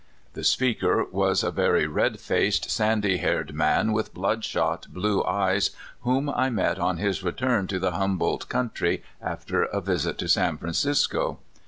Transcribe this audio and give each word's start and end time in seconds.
The 0.33 0.43
speaker 0.43 1.03
was 1.11 1.43
a 1.43 1.51
very 1.51 1.85
red 1.85 2.19
faced, 2.19 2.71
sandy 2.71 3.17
haired 3.17 3.53
man, 3.53 3.91
with 3.93 4.15
bloodshot, 4.15 4.87
blue 4.89 5.23
eyes, 5.23 5.69
whom 5.99 6.27
I 6.27 6.49
met 6.49 6.79
on 6.79 6.97
his 6.97 7.21
return 7.21 7.67
to 7.67 7.77
the 7.77 7.91
Humboldt 7.91 8.49
country, 8.49 9.03
after 9.21 9.61
a 9.61 9.79
visit 9.79 10.17
to 10.17 10.27
San 10.27 10.57
Francisco. 10.57 11.37